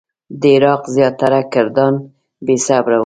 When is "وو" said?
2.97-2.99